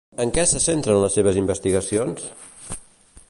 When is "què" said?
0.37-0.45